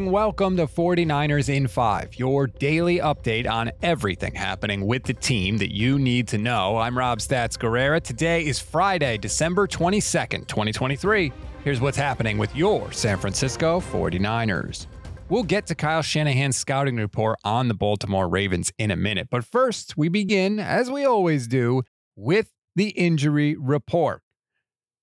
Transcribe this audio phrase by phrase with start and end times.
[0.00, 0.12] morning.
[0.12, 5.74] Welcome to 49ers in 5, your daily update on everything happening with the team that
[5.74, 6.78] you need to know.
[6.78, 8.00] I'm Rob Stats Guerrera.
[8.00, 11.32] Today is Friday, December 22nd, 2023.
[11.64, 14.86] Here's what's happening with your San Francisco 49ers.
[15.28, 19.28] We'll get to Kyle Shanahan's scouting report on the Baltimore Ravens in a minute.
[19.30, 21.82] But first, we begin, as we always do,
[22.16, 24.22] with the injury report.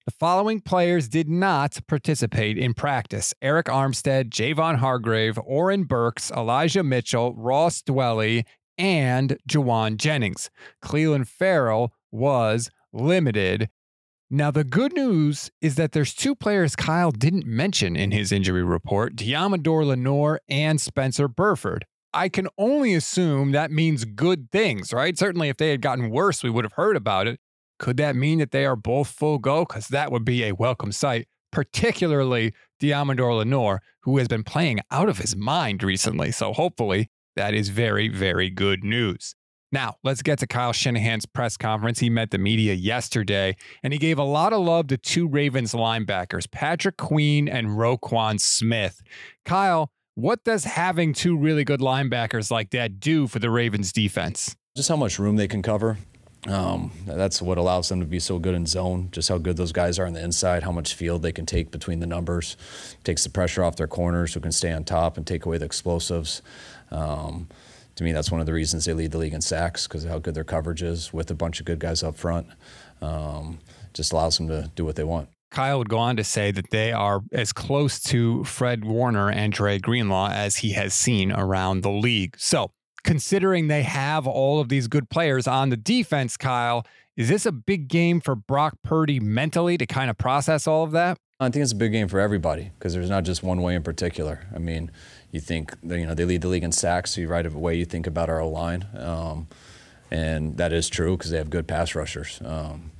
[0.08, 6.82] The following players did not participate in practice Arik Armstead, Javon Hargrave, Oren Burks, Elijah
[6.82, 8.46] Mitchell, Ross Dwelley,
[8.78, 10.50] and Jauan Jennings.
[10.82, 13.70] Clelin Ferrell was limited.
[14.30, 18.64] Now, the good news is that there's two players Kyle didn't mention in his injury
[18.64, 21.86] report Deommodore Lenoir and Spencer Burford.
[22.14, 25.18] I can only assume that means good things, right?
[25.18, 27.42] Certainly, if they had gotten worse, we would have heard about it.
[27.80, 29.66] Could that mean that they are both full go?
[29.66, 35.09] Because that would be a welcome sight, particularly Deommodore Lenoir, who has been playing out
[35.09, 36.31] of his mind recently.
[36.31, 39.36] So hopefully that is very, very good news.
[39.72, 42.00] Now, let's get to Kyle Shanahan's press conference.
[42.00, 45.73] He met the media yesterday and he gave a lot of love to two Ravens
[45.73, 49.02] linebackers, Patrick Queen and Roquan Smith.
[49.44, 54.56] Kyle, what does having two really good linebackers like that do for the Ravens defense?
[54.75, 55.97] Just how much room they can cover.
[56.48, 59.09] Um, that's what allows them to be so good in zone.
[59.12, 61.72] Just how good those guys are on the inside, how much field they can take
[61.72, 62.56] between the numbers,
[63.03, 65.66] takes the pressure off their corners, who can stay on top and take away the
[65.66, 66.42] explosives.
[66.90, 67.50] Um,
[67.95, 70.12] to me, that's one of the reasons they lead the league in sacks because of
[70.12, 72.48] how good their coverage is with a bunch of good guys up front.
[73.02, 73.59] Um,
[73.94, 75.30] just allows them to do what they want.
[75.50, 79.52] Kyle would go on to say that they are as close to Fred Warner and
[79.52, 82.36] Dre Greenlaw as he has seen around the league.
[82.38, 82.72] So
[83.08, 87.53] considering they have all of these good players on the defense, Kyle, is this a
[87.53, 91.17] big game for Brock Purdy mentally to kind of process all of that?
[91.39, 93.81] I think it's a big game for everybody because there's not just one way in
[93.81, 94.45] particular.
[94.53, 94.91] I mean,
[95.31, 97.85] you think you know they lead the league in sacks, so you right away you
[97.85, 99.47] think about our line, um,
[100.12, 102.41] and that is true because they have good pass rushers.
[102.44, 102.91] Um,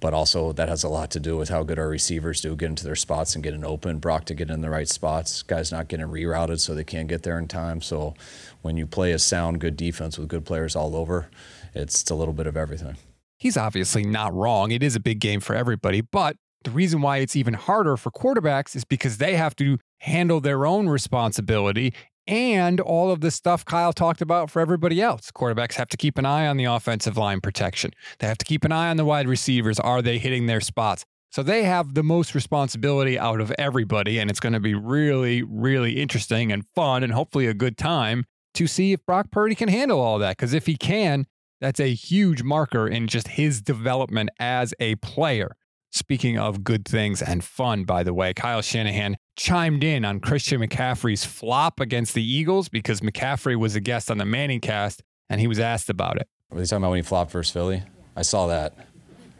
[0.00, 2.66] but also that has a lot to do with how good our receivers do get
[2.66, 3.98] into their spots and getting open.
[3.98, 5.42] Brock to get in the right spots.
[5.42, 7.80] Guys not getting rerouted so they can't get there in time.
[7.80, 8.14] So
[8.62, 11.28] when you play a sound, good defense with good players all over,
[11.74, 12.96] it's, it's a little bit of everything.
[13.38, 14.70] He's obviously not wrong.
[14.70, 18.10] It is a big game for everybody, but the reason why it's even harder for
[18.10, 21.94] quarterbacks is because they have to handle their own responsibility
[22.26, 25.30] and all of the stuff Kyle talked about for everybody else.
[25.30, 27.92] Quarterbacks have to keep an eye on the offensive line protection.
[28.18, 29.78] They have to keep an eye on the wide receivers.
[29.78, 31.04] Are they hitting their spots?
[31.30, 35.42] So they have the most responsibility out of everybody, and it's going to be really,
[35.42, 39.68] really interesting and fun and hopefully a good time to see if Brock Purdy can
[39.68, 40.36] handle all that.
[40.36, 41.26] Because if he can,
[41.60, 45.56] that's a huge marker in just his development as a player.
[45.96, 50.60] Speaking of good things and fun, by the way, Kyle Shanahan chimed in on Christian
[50.60, 55.40] McCaffrey's flop against the Eagles because McCaffrey was a guest on the Manning cast and
[55.40, 56.28] he was asked about it.
[56.50, 57.82] Were you talking about when he flopped versus Philly?
[58.14, 58.76] I saw that.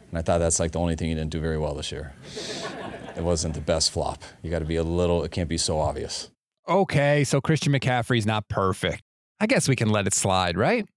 [0.09, 2.15] And I thought that's like the only thing he didn't do very well this year.
[3.15, 4.23] it wasn't the best flop.
[4.41, 6.31] You got to be a little, it can't be so obvious.
[6.67, 9.03] Okay, so Christian McCaffrey's not perfect.
[9.39, 10.87] I guess we can let it slide, right?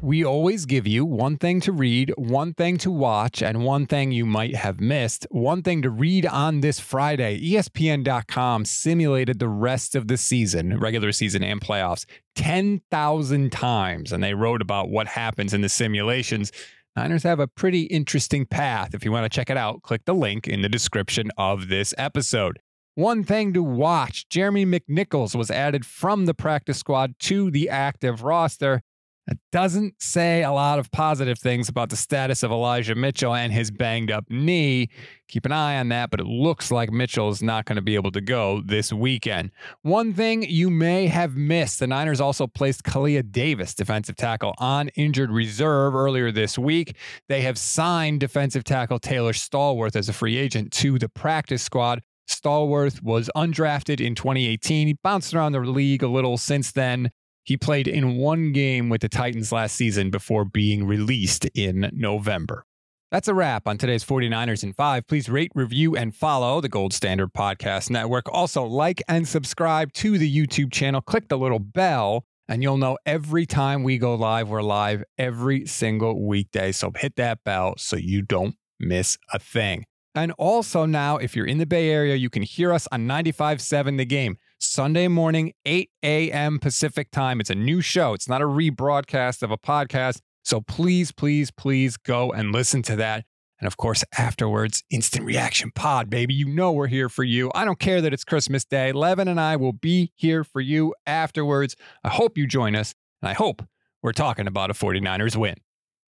[0.00, 4.12] We always give you one thing to read, one thing to watch, and one thing
[4.12, 5.26] you might have missed.
[5.32, 11.10] One thing to read on this Friday ESPN.com simulated the rest of the season, regular
[11.10, 12.04] season and playoffs,
[12.36, 14.12] 10,000 times.
[14.12, 16.52] And they wrote about what happens in the simulations.
[16.94, 18.94] Niners have a pretty interesting path.
[18.94, 21.92] If you want to check it out, click the link in the description of this
[21.98, 22.60] episode.
[22.94, 28.22] One thing to watch Jeremy McNichols was added from the practice squad to the active
[28.22, 28.82] roster.
[29.30, 33.52] It doesn't say a lot of positive things about the status of Elijah Mitchell and
[33.52, 34.88] his banged up knee.
[35.28, 37.94] Keep an eye on that, but it looks like Mitchell is not going to be
[37.94, 39.50] able to go this weekend.
[39.82, 44.88] One thing you may have missed the Niners also placed Kalia Davis, defensive tackle, on
[44.96, 46.96] injured reserve earlier this week.
[47.28, 52.00] They have signed defensive tackle Taylor Stallworth as a free agent to the practice squad.
[52.28, 54.86] Stallworth was undrafted in 2018.
[54.86, 57.10] He bounced around the league a little since then.
[57.48, 62.66] He played in one game with the Titans last season before being released in November.
[63.10, 65.06] That's a wrap on today's 49ers in 5.
[65.06, 68.30] Please rate, review, and follow the Gold Standard Podcast Network.
[68.30, 71.00] Also, like and subscribe to the YouTube channel.
[71.00, 74.50] Click the little bell, and you'll know every time we go live.
[74.50, 76.70] We're live every single weekday.
[76.72, 79.86] So hit that bell so you don't miss a thing.
[80.14, 83.96] And also, now, if you're in the Bay Area, you can hear us on 95.7
[83.96, 84.36] The Game.
[84.68, 86.58] Sunday morning, 8 a.m.
[86.58, 87.40] Pacific time.
[87.40, 90.20] It's a new show, it's not a rebroadcast of a podcast.
[90.44, 93.24] So please, please, please go and listen to that.
[93.60, 96.34] And of course, afterwards, instant reaction pod, baby.
[96.34, 97.50] You know we're here for you.
[97.54, 98.92] I don't care that it's Christmas Day.
[98.92, 101.74] Levin and I will be here for you afterwards.
[102.04, 103.62] I hope you join us, and I hope
[104.02, 105.56] we're talking about a 49ers win.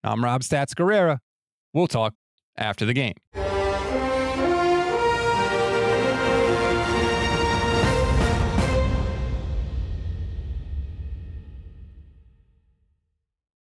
[0.04, 1.20] I'm Rob Stats Guerrera.
[1.74, 2.14] We'll talk
[2.58, 3.16] after the game.